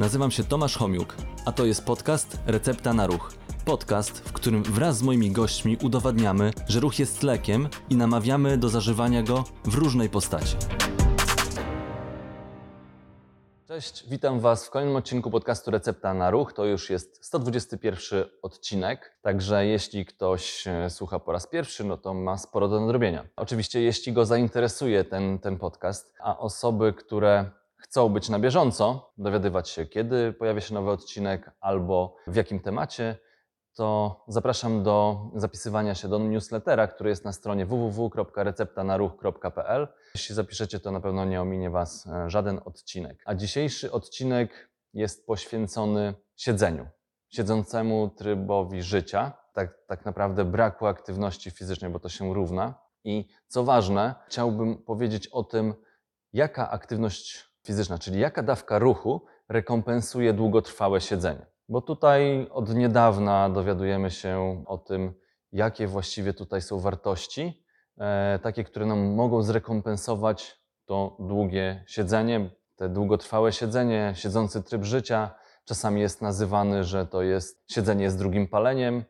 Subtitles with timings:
[0.00, 3.32] Nazywam się Tomasz Homiuk, a to jest podcast Recepta na Ruch.
[3.64, 8.68] Podcast, w którym wraz z moimi gośćmi udowadniamy, że ruch jest lekiem i namawiamy do
[8.68, 10.56] zażywania go w różnej postaci.
[13.68, 16.52] Cześć, witam Was w kolejnym odcinku podcastu Recepta na Ruch.
[16.52, 22.14] To już jest 121 odcinek, także jeśli ktoś e, słucha po raz pierwszy, no to
[22.14, 23.26] ma sporo do nadrobienia.
[23.36, 29.68] Oczywiście, jeśli go zainteresuje ten, ten podcast, a osoby, które chcą być na bieżąco, dowiadywać
[29.68, 33.16] się, kiedy pojawia się nowy odcinek albo w jakim temacie,
[33.74, 39.88] to zapraszam do zapisywania się do newslettera, który jest na stronie www.receptanaruch.pl.
[40.14, 43.22] Jeśli zapiszecie, to na pewno nie ominie Was e, żaden odcinek.
[43.26, 46.86] A dzisiejszy odcinek jest poświęcony siedzeniu,
[47.28, 52.74] siedzącemu trybowi życia, tak, tak naprawdę braku aktywności fizycznej, bo to się równa.
[53.04, 55.74] I co ważne, chciałbym powiedzieć o tym,
[56.32, 61.46] jaka aktywność fizyczna, czyli jaka dawka ruchu rekompensuje długotrwałe siedzenie.
[61.68, 65.14] Bo tutaj od niedawna dowiadujemy się o tym,
[65.52, 67.64] jakie właściwie tutaj są wartości,
[67.98, 75.30] e, takie, które nam mogą zrekompensować to długie siedzenie, te długotrwałe siedzenie, siedzący tryb życia.
[75.64, 79.04] Czasami jest nazywany, że to jest siedzenie z drugim paleniem,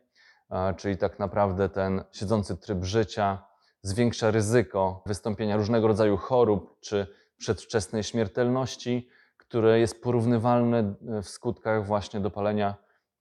[0.77, 3.43] czyli tak naprawdę ten siedzący tryb życia
[3.81, 7.07] zwiększa ryzyko wystąpienia różnego rodzaju chorób czy
[7.41, 12.75] przedwczesnej śmiertelności, które jest porównywalne w skutkach właśnie do palenia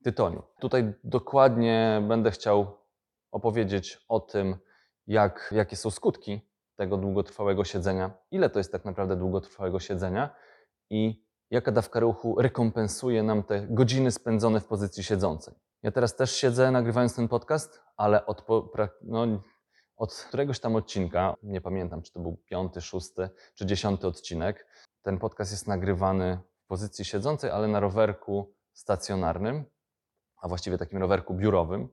[0.05, 0.43] tytoniu.
[0.61, 2.77] Tutaj dokładnie będę chciał
[3.31, 4.57] opowiedzieć o tym,
[5.07, 6.41] jak, jakie są skutki
[6.77, 10.35] tego długotrwałego siedzenia, ile to jest tak naprawdę długotrwałego siedzenia
[10.91, 15.55] i jaka dawka ruchu rekompensuje nam te godziny spędzone w pozycji siedzącej.
[15.83, 18.47] Ja teraz też siedzę nagrywając ten podcast, ale od,
[19.03, 19.27] no,
[20.01, 24.67] od któregoś tam odcinka, nie pamiętam czy to był piąty, szósty czy dziesiąty odcinek,
[25.03, 29.65] ten podcast jest nagrywany w pozycji siedzącej, ale na rowerku stacjonarnym,
[30.43, 31.89] a właściwie takim rowerku biurowym,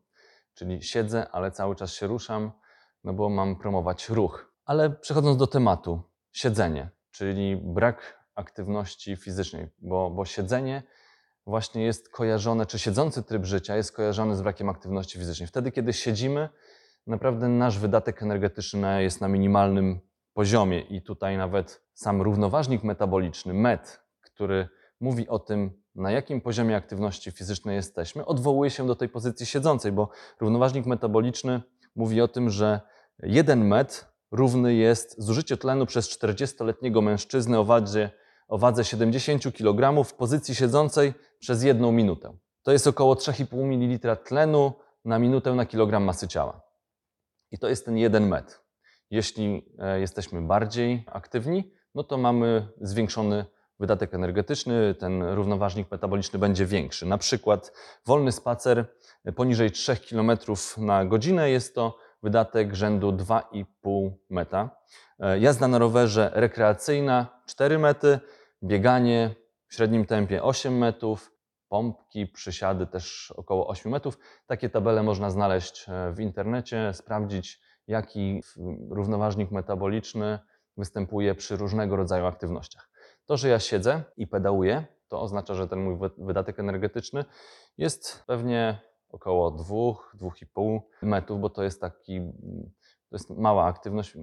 [0.54, 2.52] czyli siedzę, ale cały czas się ruszam,
[3.04, 4.54] no bo mam promować ruch.
[4.66, 10.84] Ale przechodząc do tematu, siedzenie, czyli brak aktywności fizycznej, bo, bo siedzenie
[11.46, 15.48] właśnie jest kojarzone, czy siedzący tryb życia jest kojarzony z brakiem aktywności fizycznej.
[15.48, 16.50] Wtedy, kiedy siedzimy,
[17.08, 20.00] naprawdę nasz wydatek energetyczny jest na minimalnym
[20.34, 24.70] poziomie i tutaj nawet sam równoważnik metaboliczny, MET, który
[25.00, 29.92] mówi o tym, na jakim poziomie aktywności fizycznej jesteśmy, odwołuje się do tej pozycji siedzącej,
[29.92, 30.10] bo
[30.40, 31.62] równoważnik metaboliczny
[31.96, 32.82] mówi o tym, że
[33.24, 38.10] jeden MET równy jest zużycie tlenu przez 40-letniego mężczyznę o wadze,
[38.48, 42.38] o wadze 70 kg w pozycji siedzącej przez jedną minutę.
[42.64, 44.74] To jest około 3,5 ml tlenu
[45.06, 46.67] na minutę na kilogram masy ciała.
[47.52, 48.62] I to jest ten jeden MET.
[49.10, 53.46] Jeśli e, jesteśmy bardziej aktywni, no to mamy zwiększony
[53.80, 57.06] wydatek energetyczny, ten równoważnik metaboliczny będzie większy.
[57.06, 57.74] Na przykład
[58.06, 58.86] wolny spacer
[59.36, 60.32] poniżej 3 km
[60.78, 64.70] na godzinę jest to wydatek rzędu 2,5 meta.
[65.20, 68.20] E, jazda na rowerze rekreacyjna 4 mety,
[68.64, 69.36] bieganie
[69.68, 71.32] w średnim tempie 8 metrów,
[71.70, 74.18] pompki, przysiady też około 8 metrów.
[74.48, 78.44] Takie tabele można znaleźć e, w internecie, sprawdzić jaki
[78.90, 80.40] równoważnik metaboliczny
[80.78, 82.90] występuje przy różnego rodzaju aktywnościach.
[83.26, 87.26] To, że ja siedzę i pedałuję, to oznacza, że ten mój wydatek energetyczny
[87.78, 88.80] jest pewnie
[89.10, 92.22] około 2-2,5 metrów, bo to jest taki,
[93.10, 94.18] to jest mała aktywność,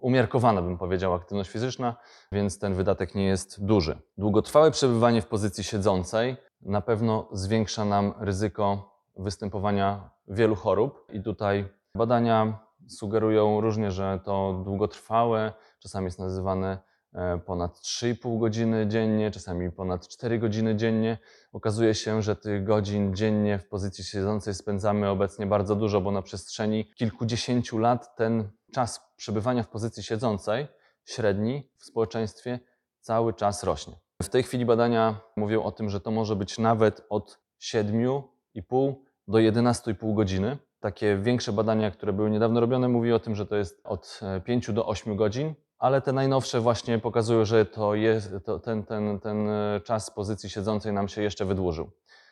[0.00, 1.96] umiarkowana bym powiedział, aktywność fizyczna,
[2.32, 3.98] więc ten wydatek nie jest duży.
[4.18, 11.68] Długotrwałe przebywanie w pozycji siedzącej na pewno zwiększa nam ryzyko występowania wielu chorób i tutaj
[11.96, 12.58] badania
[12.88, 16.78] sugerują różnie, że to długotrwałe, czasami jest nazywane
[17.14, 21.18] e, ponad 3,5 godziny dziennie, czasami ponad 4 godziny dziennie.
[21.52, 26.22] Okazuje się, że tych godzin dziennie w pozycji siedzącej spędzamy obecnie bardzo dużo, bo na
[26.22, 30.66] przestrzeni kilkudziesięciu lat ten czas przebywania w pozycji siedzącej,
[31.04, 32.60] średni w społeczeństwie,
[33.00, 34.03] cały czas rośnie.
[34.24, 38.94] W tej chwili badania mówią o tym, że to może być nawet od 7,5
[39.28, 43.56] do 11,5 godziny takie większe badania, które były niedawno robione, mówi o tym, że to
[43.56, 48.34] jest od 5 e, do 8 godzin, ale te najnowsze właśnie pokazują, że to jest,
[48.44, 51.90] to ten, ten, ten e, czas pozycji siedzącej nam się jeszcze wydłużył.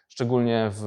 [0.08, 0.84] Szczególnie w,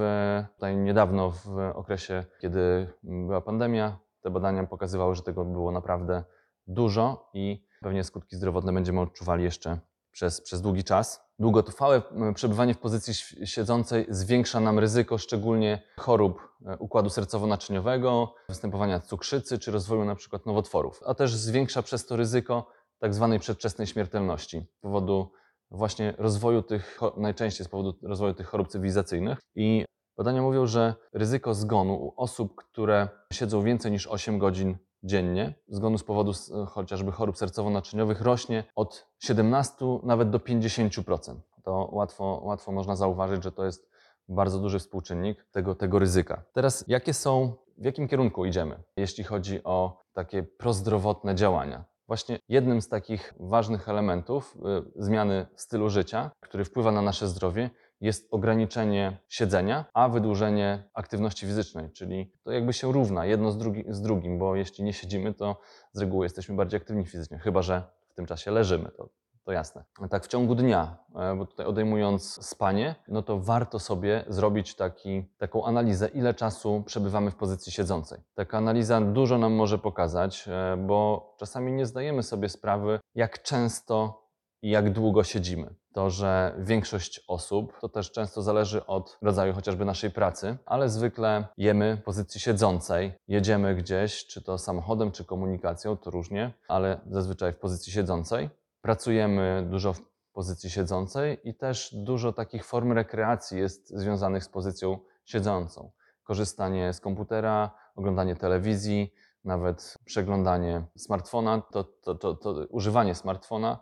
[0.53, 6.23] tutaj niedawno, w okresie, kiedy była pandemia, te badania pokazywały, że tego było naprawdę
[6.67, 9.79] dużo i pewnie skutki zdrowotne będziemy odczuwali jeszcze
[10.15, 11.21] przez, przez długi czas.
[11.39, 12.01] Długotrwałe
[12.35, 13.13] przebywanie w pozycji
[13.47, 21.01] siedzącej zwiększa nam ryzyko szczególnie chorób e, układu sercowo-naczyniowego, występowania cukrzycy czy rozwoju przykład nowotworów,
[21.05, 22.67] a też zwiększa przez to ryzyko
[22.99, 25.31] tak zwanej przedwczesnej śmiertelności z powodu
[25.71, 29.39] właśnie rozwoju tych, najczęściej z powodu rozwoju tych chorób cywilizacyjnych.
[29.55, 29.85] I
[30.17, 35.97] badania mówią, że ryzyko zgonu u osób, które siedzą więcej niż 8 godzin dziennie, zgonu
[35.97, 41.35] z powodu s- chociażby chorób sercowo-naczyniowych rośnie od 17 nawet do 50%.
[41.63, 43.89] To łatwo, łatwo można zauważyć, że to jest
[44.29, 46.43] bardzo duży współczynnik tego, tego ryzyka.
[46.53, 51.83] Teraz, jakie są, w jakim kierunku idziemy, jeśli chodzi o takie prozdrowotne działania?
[52.07, 57.69] Właśnie jednym z takich ważnych elementów y, zmiany stylu życia, który wpływa na nasze zdrowie,
[58.01, 63.83] jest ograniczenie siedzenia, a wydłużenie aktywności fizycznej, czyli to jakby się równa jedno z, drugi,
[63.89, 65.59] z drugim, bo jeśli nie siedzimy, to
[65.91, 68.91] z reguły jesteśmy bardziej aktywni fizycznie, chyba że w tym czasie leżymy.
[68.91, 69.09] To
[69.45, 69.83] to jasne.
[70.09, 75.25] Tak w ciągu dnia, e, bo tutaj odejmując spanie, no to warto sobie zrobić taki,
[75.37, 78.19] taką analizę, ile czasu przebywamy w pozycji siedzącej.
[78.35, 84.24] Taka analiza dużo nam może pokazać, e, bo czasami nie zdajemy sobie sprawy, jak często
[84.65, 85.75] i jak długo siedzimy.
[85.93, 91.47] To, że większość osób, to też często zależy od rodzaju chociażby naszej pracy, ale zwykle
[91.57, 97.59] jemy pozycji siedzącej, jedziemy gdzieś, czy to samochodem, czy komunikacją, to różnie, ale zazwyczaj w
[97.59, 98.49] pozycji siedzącej.
[98.81, 100.01] Pracujemy dużo w
[100.33, 105.91] pozycji siedzącej i też dużo takich form rekreacji jest związanych z pozycją siedzącą.
[106.23, 109.13] Korzystanie z komputera, oglądanie telewizji,
[109.43, 113.79] nawet przeglądanie smartfona, to, to, to, to używanie smartfona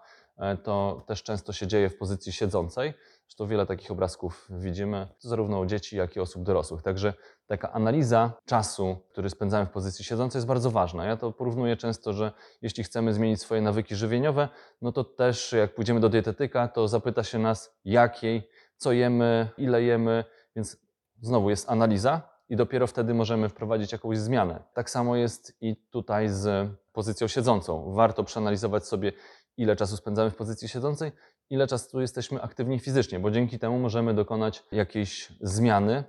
[0.63, 2.94] to też często się dzieje w pozycji siedzącej.
[3.27, 6.81] Zresztą wiele takich obrazków widzimy, zarówno u dzieci, jak i osób dorosłych.
[6.81, 7.13] Także
[7.47, 11.06] taka analiza czasu, który spędzamy w pozycji siedzącej, jest bardzo ważna.
[11.06, 12.31] Ja to porównuję często, że
[12.62, 14.50] jeśli chcemy zmienić swoje nawyki żywieniowe,
[14.81, 19.83] no to też jak pójdziemy do dietetyka, to zapyta się nas, jakiej, co jemy, ile
[19.83, 20.25] jemy,
[20.56, 20.77] więc
[21.21, 24.63] znowu jest analiza i dopiero wtedy możemy wprowadzić jakąś zmianę.
[24.74, 27.94] Tak samo jest i tutaj z pozycją siedzącą.
[27.94, 29.12] Warto przeanalizować sobie,
[29.57, 31.11] ile czasu spędzamy w pozycji siedzącej,
[31.50, 36.03] ile czasu jesteśmy aktywni fizycznie, bo dzięki temu możemy dokonać jakiejś zmiany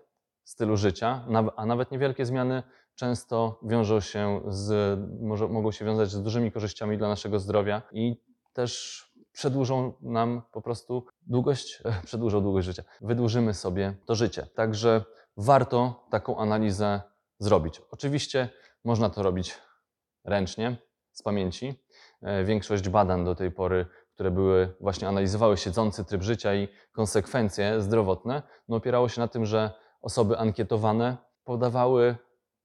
[0.44, 1.26] stylu życia,
[1.56, 2.62] a nawet niewielkie zmiany
[2.94, 8.16] często wiążą się z, może, mogą się wiązać z dużymi korzyściami dla naszego zdrowia i
[8.52, 12.82] też przedłużą nam po prostu długość, przedłużą długość życia.
[13.00, 14.46] Wydłużymy sobie to życie.
[14.54, 15.04] Także
[15.36, 17.00] warto taką analizę
[17.38, 17.82] zrobić.
[17.90, 18.48] Oczywiście
[18.84, 19.58] można to robić
[20.24, 20.76] ręcznie,
[21.14, 21.74] z pamięci.
[22.22, 27.80] E, Większość badań do tej pory, które były właśnie analizowały siedzący tryb życia i konsekwencje
[27.80, 29.70] zdrowotne, no opierało się na tym, że
[30.02, 32.16] osoby ankietowane podawały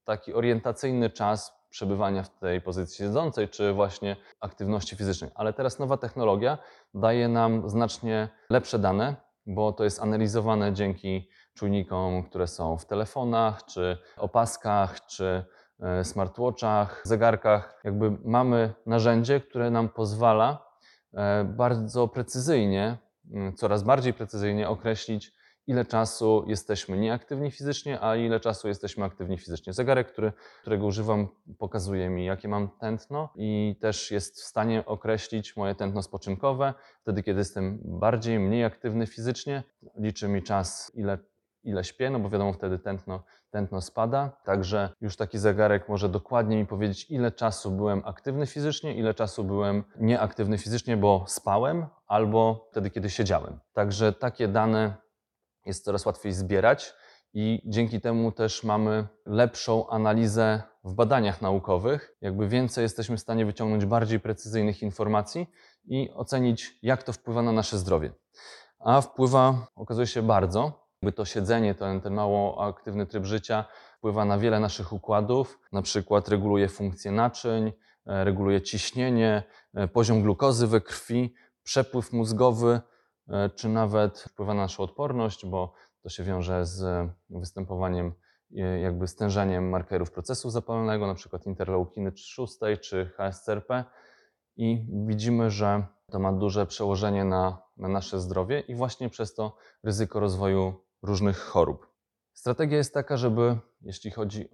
[0.04, 5.30] taki orientacyjny czas przebywania w tej pozycji siedzącej, czy właśnie aktywności fizycznej.
[5.34, 6.58] Ale teraz nowa technologia
[6.94, 13.64] daje nam znacznie lepsze dane, bo to jest analizowane dzięki czujnikom, które są w telefonach,
[13.64, 15.44] czy opaskach, czy
[16.02, 17.80] smartwatchach, zegarkach.
[17.84, 20.66] Jakby mamy narzędzie, które nam pozwala
[21.14, 22.98] e, bardzo precyzyjnie,
[23.30, 25.32] mm, coraz bardziej precyzyjnie określić,
[25.66, 29.72] ile czasu jesteśmy nieaktywni fizycznie, a ile czasu jesteśmy aktywni fizycznie.
[29.72, 31.28] Zegarek, który, którego używam,
[31.58, 36.74] pokazuje mi, jakie mam tętno i też jest w stanie określić moje tętno spoczynkowe.
[37.02, 39.62] Wtedy, kiedy jestem bardziej, mniej aktywny fizycznie,
[39.96, 41.18] liczy mi czas, ile,
[41.62, 44.40] ile śpię, no bo wiadomo, wtedy tętno, tętno spada.
[44.44, 49.44] Także już taki zegarek może dokładnie mi powiedzieć, ile czasu byłem aktywny fizycznie, ile czasu
[49.44, 53.60] byłem nieaktywny fizycznie, bo spałem, albo wtedy, kiedy siedziałem.
[53.72, 54.94] Także takie dane
[55.66, 56.94] jest coraz łatwiej zbierać
[57.34, 62.16] i dzięki temu też mamy lepszą analizę w badaniach naukowych.
[62.20, 65.46] Jakby więcej jesteśmy w stanie wyciągnąć bardziej precyzyjnych informacji
[65.84, 68.12] i ocenić, jak to wpływa na nasze zdrowie.
[68.78, 70.89] A wpływa, okazuje się, bardzo.
[71.02, 73.64] Jakby to siedzenie, ten, ten mało aktywny tryb życia
[73.98, 77.72] wpływa na wiele naszych układów, na przykład reguluje funkcję naczyń,
[78.06, 79.42] e, reguluje ciśnienie,
[79.74, 82.80] e, poziom glukozy we krwi, przepływ mózgowy,
[83.28, 88.12] e, czy nawet wpływa na naszą odporność, bo to się wiąże z występowaniem,
[88.82, 93.84] jakby stężeniem markerów procesu zapalnego, na przykład interleukiny 6 czy HSCRP.
[94.56, 99.56] I widzimy, że to ma duże przełożenie na, na nasze zdrowie i właśnie przez to
[99.82, 101.86] ryzyko rozwoju różnych chorób.
[102.32, 104.48] Strategia jest taka, żeby, jeśli chodzi,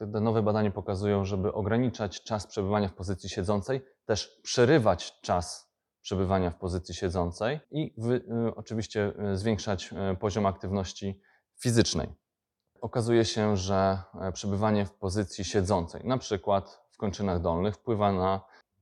[0.00, 5.70] e, te nowe badania pokazują, żeby ograniczać czas przebywania w pozycji siedzącej, też przerywać czas
[6.02, 9.90] przebywania w pozycji siedzącej i wy, y, oczywiście y, zwiększać
[10.20, 11.20] poziom aktywności
[11.60, 12.08] fizycznej.
[12.80, 18.40] Okazuje się, że e, przebywanie w pozycji siedzącej, na przykład w kończynach dolnych, wpływa na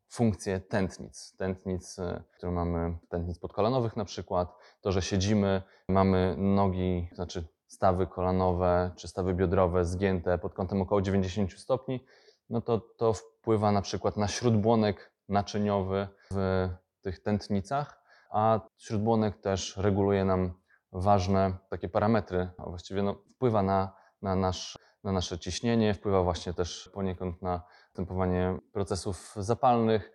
[0.09, 1.35] funkcję tętnic.
[1.37, 8.07] Tętnic, e, które mamy, tętnic podkolanowych na przykład, to, że siedzimy, mamy nogi, znaczy stawy
[8.07, 12.05] kolanowe czy stawy biodrowe zgięte pod kątem około 90 stopni,
[12.51, 16.69] no to to wpływa na przykład na śródbłonek naczyniowy w
[17.03, 20.53] tych tętnicach, a śródbłonek też reguluje nam
[20.93, 26.55] ważne takie parametry, a właściwie no, wpływa na, na, nasz, na nasze ciśnienie, wpływa właśnie
[26.55, 27.63] też poniekąd na
[27.99, 30.13] występowanie procesów zapalnych.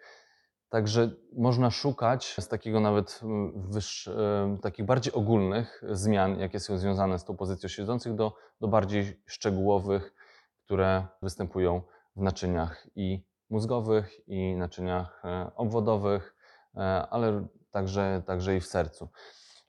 [0.69, 6.77] Także można szukać z takiego nawet mm, wyższ, em, takich bardziej ogólnych zmian, jakie są
[6.77, 10.13] związane z tą pozycją siedzących, do, do bardziej szczegółowych,
[10.65, 11.81] które występują
[12.15, 16.35] w naczyniach i mózgowych, i naczyniach e, obwodowych,
[16.75, 19.09] e, ale także, także i w sercu.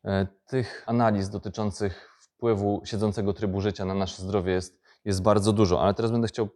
[0.04, 5.82] E, Tych analiz dotyczących wpływu siedzącego trybu życia na nasze zdrowie jest, jest bardzo dużo,
[5.82, 6.48] ale teraz będę chciał,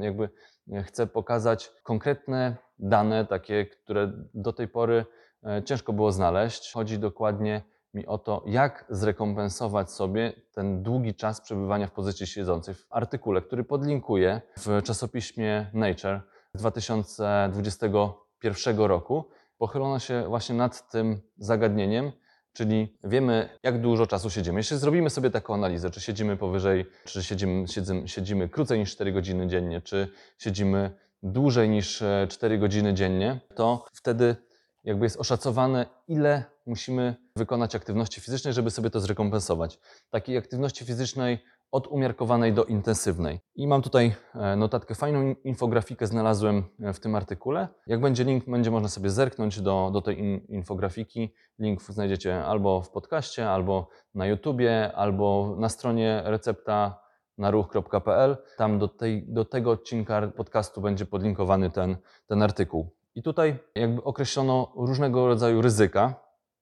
[0.00, 0.30] jakby
[0.72, 5.04] e, chcę pokazać konkretne dane, takie, które do tej pory
[5.44, 6.72] e, ciężko było znaleźć.
[6.72, 7.62] Chodzi dokładnie
[7.94, 12.74] mi o to, jak zrekompensować sobie ten długi czas przebywania w pozycji siedzącej.
[12.74, 16.20] W artykule, który podlinkuję w czasopiśmie Nature
[16.54, 19.24] z 2021 roku,
[19.58, 22.12] pochylono się właśnie nad tym zagadnieniem,
[22.52, 24.60] czyli wiemy, jak dużo czasu siedzimy.
[24.60, 29.12] Jeśli zrobimy sobie taką analizę, czy siedzimy powyżej, czy siedzimy, siedzimy, siedzimy krócej niż 4
[29.12, 30.90] godziny dziennie, czy siedzimy
[31.22, 34.36] dłużej niż e, 4 godziny dziennie, to wtedy
[34.84, 39.78] jakby jest oszacowane, ile musimy wykonać aktywności fizycznej, żeby sobie to zrekompensować.
[40.10, 41.38] Takiej aktywności fizycznej
[41.70, 43.40] od umiarkowanej do intensywnej.
[43.54, 47.68] I mam tutaj e, notatkę, fajną infografikę znalazłem e, w tym artykule.
[47.86, 51.34] Jak będzie link, będzie można sobie zerknąć do, do tej in, infografiki.
[51.58, 57.00] Link znajdziecie albo w podcaście, albo na YouTubie, albo na stronie recepta
[57.38, 58.36] na ruch.pl.
[58.56, 61.96] Tam do, tej, do tego odcinka podcastu będzie podlinkowany ten,
[62.26, 62.90] ten artykuł.
[63.14, 66.14] I tutaj jakby określono różnego rodzaju ryzyka,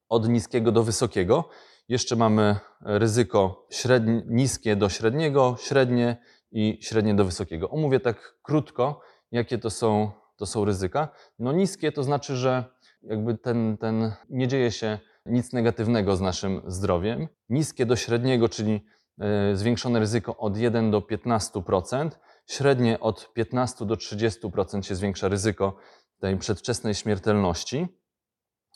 [0.09, 1.49] od niskiego do wysokiego.
[1.89, 6.17] Jeszcze mamy ryzyko średnie, niskie do średniego, średnie
[6.51, 7.69] i średnie do wysokiego.
[7.69, 11.09] Omówię tak krótko, jakie to są, to są ryzyka.
[11.39, 12.63] No niskie to znaczy, że
[13.03, 17.27] jakby ten, ten nie dzieje się nic negatywnego z naszym zdrowiem.
[17.49, 18.85] Niskie do średniego, czyli
[19.19, 22.09] e, zwiększone ryzyko od 1 do 15%,
[22.47, 25.75] średnie od 15 do 30% się zwiększa ryzyko
[26.19, 27.87] tej przedwczesnej śmiertelności.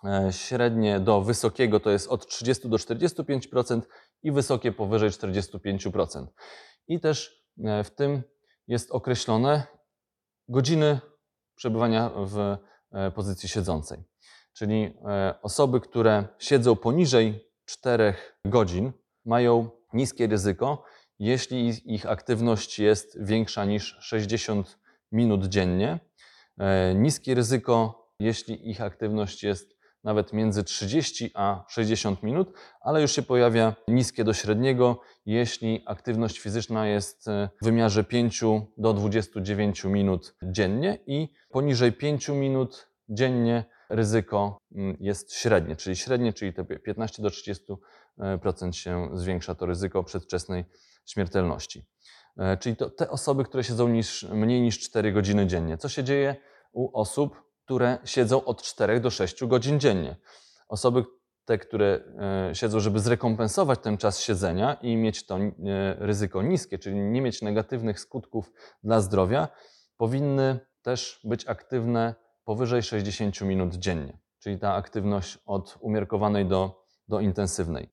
[0.06, 3.82] E, Średnie do wysokiego to jest od 30 do 45%
[4.24, 6.28] i wysokie powyżej 45%.
[6.88, 8.24] I też e, w tym
[8.68, 9.64] jest określone
[10.50, 11.00] godziny
[11.56, 12.58] przebywania w
[12.92, 14.04] e, pozycji siedzącej.
[14.58, 14.98] Czyli
[15.42, 18.14] osoby, które siedzą poniżej 4
[18.46, 18.92] godzin,
[19.26, 20.84] mają niskie ryzyko,
[21.20, 24.80] jeśli ich- aktywność jest większa niż 60
[25.12, 26.00] minut dziennie.
[26.96, 29.73] Niskie ryzyko, jeśli ich aktywność jest
[30.04, 36.40] nawet między 30 a 60 minut, ale już się pojawia niskie do średniego, jeśli aktywność
[36.40, 38.42] fizyczna jest e, w wymiarze 5
[38.78, 46.34] do 29 minut dziennie i poniżej 5 minut dziennie ryzyko mm, jest średnie, czyli średnie,
[46.34, 50.66] czyli te 15 do 30% się zwiększa to ryzyko przedwczesnej
[51.06, 51.86] śmiertelności.
[52.38, 55.78] E, Czyli to te osoby, które siedzą niż, mniej niż 4 godziny dziennie.
[55.78, 56.36] Co się dzieje
[56.72, 60.16] u osób, które siedzą od 4 do 6 godzin dziennie?
[60.68, 61.04] Osoby,
[61.46, 62.04] te, które
[62.50, 65.52] e, siedzą, żeby zrekompensować ten czas siedzenia i mieć to e,
[66.00, 68.52] ryzyko niskie, czyli nie mieć negatywnych skutków
[68.84, 69.48] dla zdrowia,
[69.98, 77.20] powinny też być aktywne powyżej 60 minut dziennie, czyli ta aktywność od umiarkowanej do, do
[77.20, 77.90] intensywnej.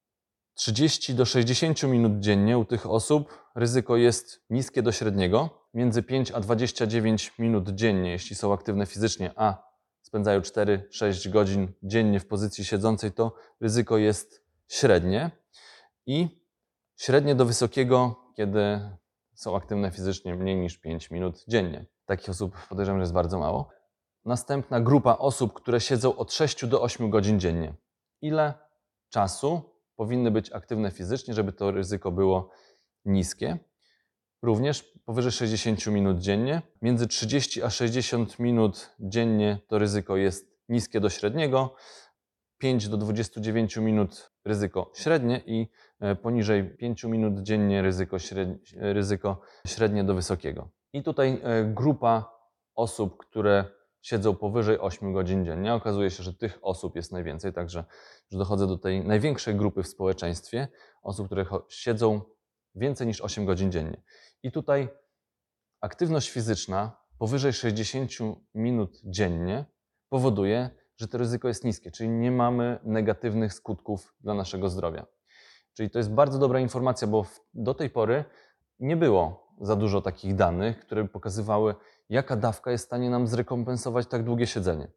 [0.55, 6.31] 30 do 60 minut dziennie u tych osób ryzyko jest niskie do średniego, między 5
[6.31, 9.71] a 29 minut dziennie, jeśli są aktywne fizycznie, a
[10.03, 15.31] spędzają 4-6 godzin dziennie w pozycji siedzącej, to ryzyko jest średnie
[16.07, 16.45] i
[16.97, 18.81] średnie do wysokiego, kiedy
[19.35, 21.87] są aktywne fizycznie mniej niż 5 minut dziennie.
[22.07, 23.69] Takich osób podejrzewam, że jest bardzo mało.
[24.25, 27.75] Następna grupa osób, które siedzą od 6 do 8 godzin dziennie.
[28.21, 28.55] Ile
[29.09, 29.63] czasu
[29.97, 32.51] powinny być aktywne fizycznie, żeby to ryzyko było
[33.05, 33.59] niskie?
[34.43, 36.63] Również powyżej 60 minut dziennie.
[36.83, 41.75] Między 30 a 60 minut dziennie to ryzyko jest niskie do średniego.
[42.59, 45.69] 5 do 29 minut ryzyko średnie i
[46.01, 50.69] e, poniżej 5 minut dziennie ryzyko średnie, ryzyko średnie do wysokiego.
[50.93, 52.41] I tutaj e, grupa
[52.75, 53.65] osób, które
[54.03, 55.75] siedzą powyżej 8 godzin dziennie.
[55.75, 57.85] Okazuje się, że tych osób jest najwięcej, także
[58.31, 60.69] już dochodzę do tej największej grupy w społeczeństwie
[61.03, 62.21] osób, które siedzą
[62.75, 64.03] więcej niż 8 godzin dziennie.
[64.43, 64.89] I tutaj
[65.81, 68.11] aktywność fizyczna powyżej 60
[68.55, 69.65] minut dziennie
[70.09, 75.07] powoduje, że to ryzyko jest niskie, czyli nie mamy negatywnych skutków dla naszego zdrowia.
[75.75, 78.25] Czyli to jest bardzo dobra informacja, bo do tej pory
[78.79, 81.75] nie było za dużo takich danych, które pokazywały,
[82.09, 84.89] jaka dawka jest w stanie nam zrekompensować tak długie siedzenie.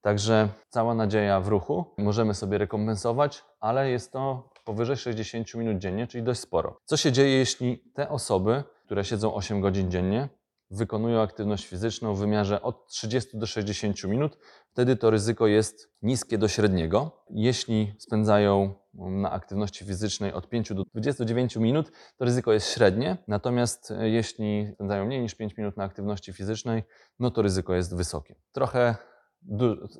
[0.00, 1.94] Także cała nadzieja w ruchu.
[1.98, 6.80] Możemy sobie rekompensować, ale jest to powyżej 60 minut dziennie, czyli dość sporo.
[6.84, 10.28] Co się dzieje, jeśli te osoby, które siedzą 8 godzin dziennie,
[10.70, 14.38] wykonują aktywność fizyczną w wymiarze od 30 do 60 minut?
[14.72, 17.24] Wtedy to ryzyko jest niskie do średniego.
[17.30, 23.16] Jeśli spędzają na aktywności fizycznej od 5 do 29 minut, to ryzyko jest średnie.
[23.28, 26.82] Natomiast e, jeśli spędzają mniej niż 5 minut na aktywności fizycznej,
[27.18, 28.34] no to ryzyko jest wysokie.
[28.52, 28.96] Trochę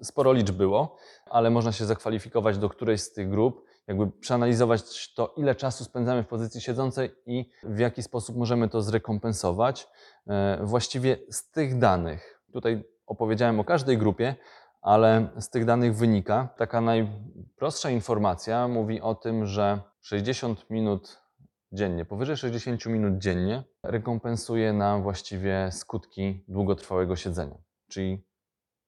[0.03, 0.97] sporo liczb było,
[1.27, 6.23] ale można się zakwalifikować do którejś z tych grup, jakby przeanalizować to, ile czasu spędzamy
[6.23, 9.88] w pozycji siedzącej i w jaki sposób możemy to zrekompensować.
[10.26, 14.35] E, Właściwie z tych danych, tutaj opowiedziałem o każdej grupie,
[14.83, 21.18] ale z tych danych wynika taka najprostsza informacja, mówi o tym, że 60 minut
[21.73, 28.26] dziennie, powyżej 60 minut dziennie rekompensuje nam właściwie skutki długotrwałego siedzenia, czyli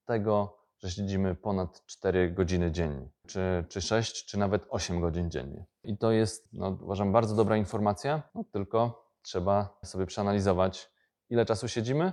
[0.05, 5.67] tego, że siedzimy ponad 4 godziny dziennie, czy, czy 6, czy nawet 8 godzin dziennie.
[5.85, 10.91] I to jest, no, uważam, bardzo dobra informacja, no, tylko trzeba sobie przeanalizować,
[11.29, 12.13] ile czasu siedzimy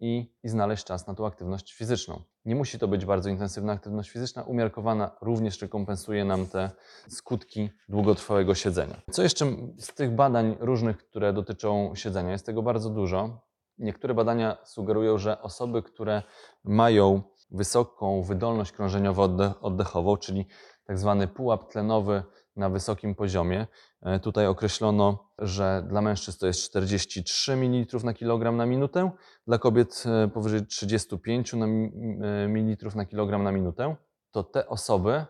[0.00, 2.22] i, i znaleźć czas na tą aktywność fizyczną.
[2.44, 6.70] Nie musi to być bardzo intensywna aktywność fizyczna, umiarkowana również rekompensuje nam te
[7.08, 8.96] skutki długotrwałego siedzenia.
[9.10, 9.46] Co jeszcze
[9.78, 12.32] z tych badań różnych, które dotyczą siedzenia?
[12.32, 13.40] Jest tego bardzo dużo.
[13.78, 16.22] Niektóre badania sugerują, że osoby, które
[16.64, 20.46] mają wysoką wydolność krążeniowo-oddechową, czyli
[20.84, 22.22] tak zwany pułap tlenowy
[22.56, 23.66] na wysokim poziomie.
[24.02, 29.10] E, Tutaj określono, że dla mężczyzn to jest 43 ml na kilogram na minutę,
[29.46, 33.96] dla kobiet e, powyżej 35 na mi- e, ml na kilogram na minutę.
[34.30, 35.24] To te osoby,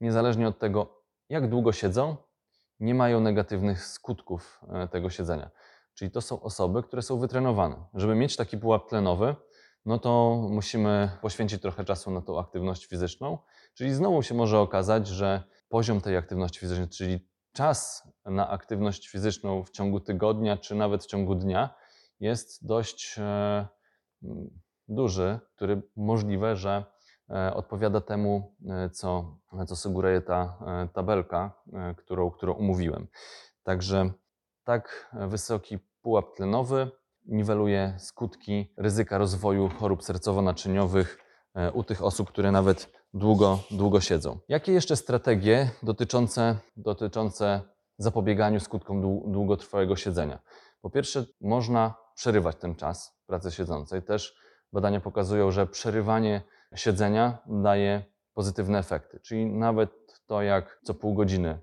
[0.00, 2.16] niezależnie od tego, jak długo siedzą,
[2.80, 4.60] nie mają negatywnych skutków
[4.90, 5.50] tego siedzenia.
[5.94, 7.76] Czyli to są osoby, które są wytrenowane.
[7.94, 9.36] Żeby mieć taki pułap tlenowy,
[9.84, 13.38] no to musimy poświęcić trochę czasu na tą aktywność fizyczną.
[13.74, 19.64] Czyli znowu się może okazać, że poziom tej aktywności fizycznej, czyli czas na aktywność fizyczną
[19.64, 21.74] w ciągu tygodnia, czy nawet w ciągu dnia,
[22.20, 23.66] jest dość e,
[24.22, 26.84] mm, duży, który możliwe, że
[27.30, 30.58] e, odpowiada temu, e, co, co sugeruje ta
[30.92, 31.62] tabelka,
[31.96, 33.06] którą, którą umówiłem.
[33.62, 34.10] Także
[34.64, 36.90] tak wysoki pułap tlenowy
[37.28, 41.18] niweluje skutki ryzyka rozwoju chorób sercowo-naczyniowych
[41.54, 44.38] e, u tych osób, które nawet długo, długo siedzą.
[44.48, 47.60] Jakie jeszcze strategie dotyczące, dotyczące
[47.98, 50.38] zapobieganiu skutkom dłu- długotrwałego siedzenia?
[50.80, 54.02] Po pierwsze, można przerywać ten czas pracy siedzącej.
[54.02, 54.34] Też
[54.72, 56.42] badania pokazują, że przerywanie
[56.74, 59.20] siedzenia daje pozytywne efekty.
[59.20, 59.90] Czyli nawet
[60.26, 61.58] to, jak co pół godziny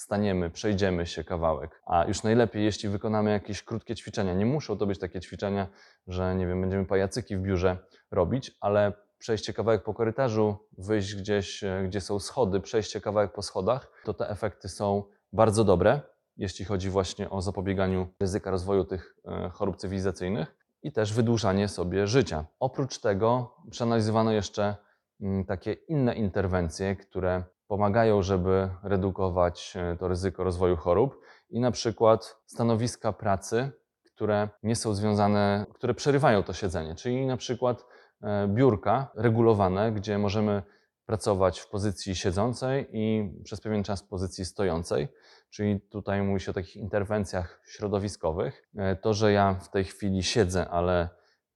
[0.00, 4.34] wstaniemy, przejdziemy się kawałek, a już najlepiej, jeśli wykonamy jakieś krótkie ćwiczenia.
[4.34, 5.66] Nie muszą to być takie ćwiczenia,
[6.06, 7.76] że nie wiem, będziemy pajacyki w biurze
[8.10, 13.42] robić, ale przejście kawałek po korytarzu, wyjść gdzieś, e, gdzie są schody, przejście kawałek po
[13.42, 16.00] schodach, to te efekty są bardzo dobre,
[16.36, 22.06] jeśli chodzi właśnie o zapobieganiu ryzyka rozwoju tych e, chorób cywilizacyjnych i też wydłużanie sobie
[22.06, 22.44] życia.
[22.60, 24.76] Oprócz tego przeanalizowano jeszcze
[25.20, 31.70] mm, takie inne interwencje, które pomagają, żeby redukować e, to ryzyko rozwoju chorób i na
[31.70, 33.70] przykład stanowiska pracy,
[34.04, 37.86] które nie są związane, które przerywają to siedzenie, czyli na przykład
[38.22, 40.62] e, biurka regulowane, gdzie możemy
[41.06, 45.08] pracować w pozycji siedzącej i przez pewien czas w pozycji stojącej.
[45.50, 48.68] Czyli tutaj mówi się o takich interwencjach środowiskowych.
[48.76, 51.08] E, To, że ja w tej chwili siedzę, ale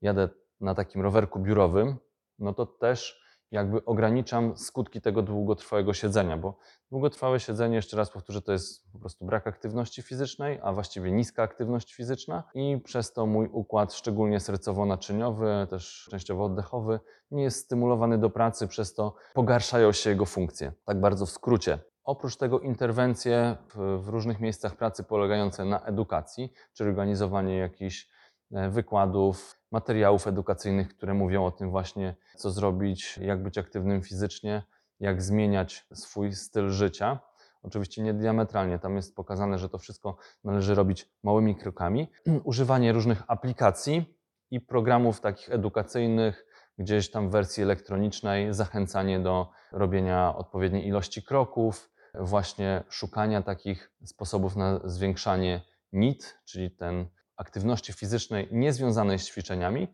[0.03, 0.29] jadę
[0.61, 1.97] na takim rowerku biurowym,
[2.39, 3.24] no to też
[3.55, 6.59] jakby ograniczam skutki tego długotrwałego siedzenia, bo
[6.91, 11.43] długotrwałe siedzenie, jeszcze raz powtórzę, to jest po prostu brak aktywności fizycznej, a właściwie niska
[11.43, 18.19] aktywność fizyczna i przez to mój układ, szczególnie sercowo-naczyniowy, też częściowo oddechowy, nie jest stymulowany
[18.19, 20.73] do pracy, przez to pogarszają się jego funkcje.
[20.85, 21.79] Tak bardzo w skrócie.
[22.05, 28.09] Oprócz tego interwencje w, różnych miejscach pracy polegające na edukacji, czy organizowanie jakichś
[28.53, 34.63] e, wykładów, materiałów edukacyjnych, które mówią o tym właśnie, co zrobić, jak być aktywnym fizycznie,
[35.01, 37.21] jak zmieniać swój styl życia.
[37.63, 42.11] Oczywiście nie diametralnie, tam jest pokazane, że to wszystko należy robić małymi krokami.
[42.51, 44.19] Używanie różnych aplikacji
[44.51, 46.47] i programów takich edukacyjnych,
[46.79, 54.57] gdzieś tam w wersji elektronicznej, zachęcanie do robienia odpowiedniej ilości kroków, właśnie szukania takich sposobów
[54.57, 55.61] na zwiększanie
[55.93, 59.89] NIT, czyli ten aktywności fizycznej niezwiązanej z ćwiczeniami,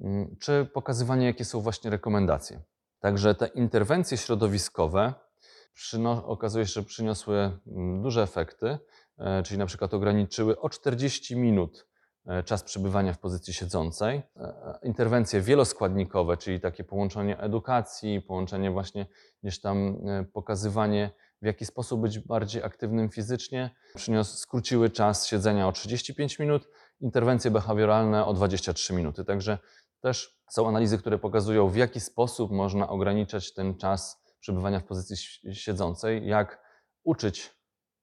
[0.00, 2.62] mm, czy pokazywanie, jakie są właśnie rekomendacje.
[3.00, 5.14] Także te interwencje środowiskowe
[6.24, 8.78] okazuje się, że przyniosły mm, duże efekty,
[9.18, 11.86] e, czyli na przykład ograniczyły o 40 minut
[12.26, 14.22] e, czas przebywania w pozycji siedzącej.
[14.36, 19.06] E, Interwencje wieloskładnikowe, czyli takie połączenie edukacji, połączenie właśnie
[19.42, 19.96] gdzieś tam
[20.32, 21.10] pokazywanie,
[21.42, 26.68] w jaki sposób być bardziej aktywnym fizycznie, przynios, skróciły czas siedzenia o 35 minut,
[27.00, 29.24] interwencje behawioralne o 23 minuty.
[29.24, 29.58] Także
[30.00, 35.16] też są analizy, które pokazują, w jaki sposób można ograniczać ten czas przebywania w pozycji
[35.16, 36.62] si- siedzącej, jak
[37.04, 37.54] uczyć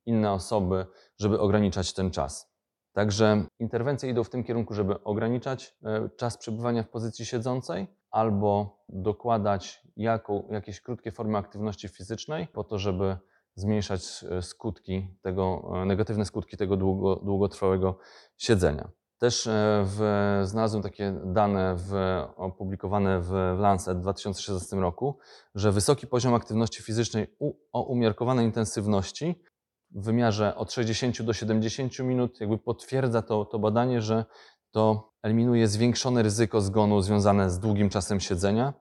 [0.06, 0.86] inne osoby,
[1.20, 2.58] żeby ograniczać ten czas.
[2.94, 8.80] Także interwencje idą w tym kierunku, żeby ograniczać e, czas przebywania w pozycji siedzącej albo
[8.90, 13.18] dokładać jaką, jakieś krótkie formy aktywności fizycznej po to, żeby
[13.58, 18.00] zmniejszać e, skutki tego, e, negatywne skutki tego długo, długotrwałego
[18.38, 18.90] siedzenia.
[19.20, 20.02] Też e, w,
[20.44, 21.94] znalazłem takie dane w,
[22.36, 25.18] opublikowane w Lancet w 2016 roku,
[25.56, 29.44] że wysoki poziom aktywności fizycznej u, o umiarkowanej intensywności
[29.92, 34.26] w wymiarze od 60 do 70 minut jakby potwierdza to, to badanie, że
[34.72, 38.74] to eliminuje zwiększone ryzyko zgonu związane z długim czasem siedzenia.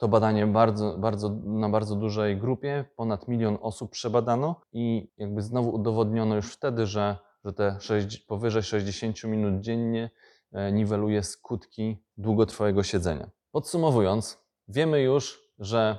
[0.00, 5.74] To badanie bardzo, bardzo, na bardzo dużej grupie, ponad milion osób przebadano i jakby znowu
[5.74, 10.10] udowodniono już wtedy, że, że te sześć, powyżej 60 minut dziennie
[10.52, 13.30] e, niweluje skutki długotrwałego siedzenia.
[13.50, 15.98] Podsumowując, wiemy już, że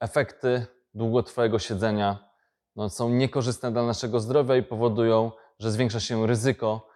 [0.00, 2.30] efekty długotrwałego siedzenia
[2.76, 6.88] no, są niekorzystne dla naszego zdrowia i powodują, że zwiększa się ryzyko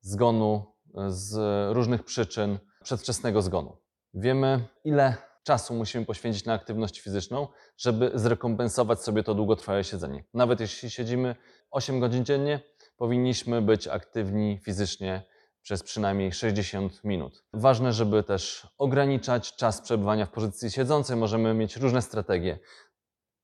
[0.00, 1.36] zgonu e, z
[1.74, 3.76] różnych przyczyn, przedwczesnego zgonu.
[4.14, 10.24] Wiemy, ile czasu musimy poświęcić na aktywność fizyczną, żeby zrekompensować sobie to długotrwałe siedzenie.
[10.34, 11.36] Nawet jeśli siedzimy
[11.70, 12.60] 8 godzin dziennie,
[12.96, 15.22] powinniśmy być aktywni fizycznie
[15.62, 17.44] przez przynajmniej 60 minut.
[17.52, 21.16] Ważne, żeby też ograniczać czas przebywania w pozycji siedzącej.
[21.16, 22.58] Możemy mieć różne strategie.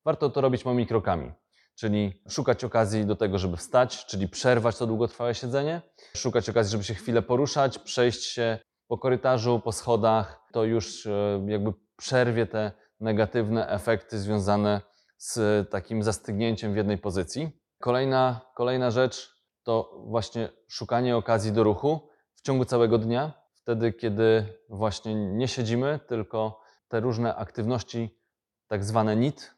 [0.05, 1.33] Warto to robić małymi krokami,
[1.75, 5.83] czyli szukać okazji do tego, żeby wstać, czyli przerwać to długotrwałe siedzenie,
[6.17, 8.59] szukać okazji, żeby się chwilę poruszać, przejść się
[8.89, 10.38] po korytarzu, po schodach.
[10.53, 14.81] To już e, jakby przerwie te negatywne efekty związane
[15.17, 17.51] z takim zastygnięciem w jednej pozycji.
[17.81, 24.59] Kolejna, kolejna rzecz to właśnie szukanie okazji do ruchu w ciągu całego dnia, wtedy kiedy
[24.69, 28.19] właśnie nie siedzimy, tylko te różne aktywności,
[28.67, 29.55] tak zwane NIT,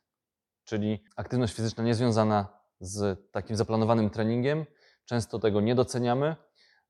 [0.65, 4.67] czyli aktywność fizyczna niezwiązana z takim zaplanowanym treningiem.
[5.05, 6.37] Często tego nie doceniamy,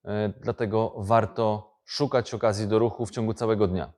[0.04, 3.92] e, dlatego warto szukać okazji do ruchu w ciągu całego dnia.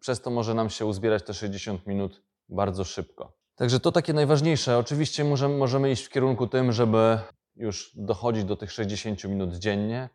[0.00, 3.32] Przez to może nam się uzbierać te 60 minut bardzo szybko.
[3.54, 4.78] Także to takie najważniejsze.
[4.78, 7.18] Oczywiście możemy, możemy iść w kierunku tym, żeby
[7.56, 10.08] już dochodzić do tych 60 minut dziennie,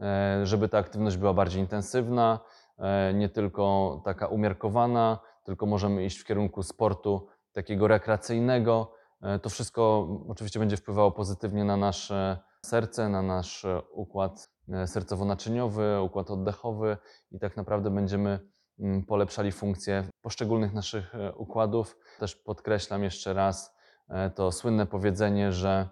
[0.00, 2.40] e, żeby ta aktywność była bardziej intensywna,
[2.78, 8.92] e, nie tylko taka umiarkowana, tylko możemy iść w kierunku sportu takiego rekreacyjnego.
[9.22, 14.51] E, To wszystko oczywiście będzie wpływało pozytywnie na nasze serce, na nasz układ
[14.86, 16.96] sercowo-naczyniowy, układ oddechowy
[17.30, 18.38] i tak naprawdę będziemy
[18.78, 21.96] mm, polepszali funkcje poszczególnych naszych e, układów.
[22.18, 23.74] Też podkreślam jeszcze raz
[24.08, 25.88] e, to słynne powiedzenie, że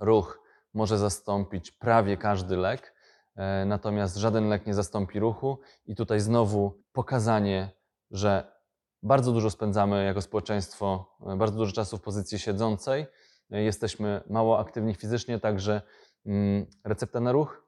[0.00, 0.40] ruch
[0.74, 2.94] może zastąpić prawie każdy lek,
[3.36, 5.60] e, natomiast żaden lek nie zastąpi ruchu.
[5.86, 7.70] I tutaj znowu pokazanie,
[8.10, 8.56] że
[9.02, 13.06] bardzo dużo spędzamy jako społeczeństwo, e, bardzo dużo czasu w pozycji siedzącej,
[13.50, 15.82] e, jesteśmy mało aktywni fizycznie, także
[16.26, 17.65] mm, recepta na ruch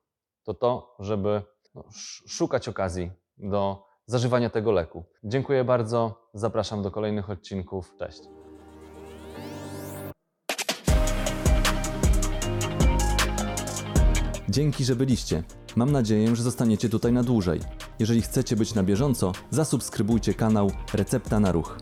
[0.48, 1.42] to to, żeby
[1.74, 5.04] no, sz- szukać okazji do zażywania tego leku.
[5.24, 7.94] Dziękuję bardzo, zapraszam do kolejnych odcinków.
[7.98, 8.22] Cześć.
[14.48, 15.42] Dzięki, że byliście.
[15.76, 17.60] Mam nadzieję, że zostaniecie tutaj na dłużej.
[17.98, 21.78] Jeżeli chcecie być na bieżąco, zasubskrybujcie kanał Recepta na Ruch.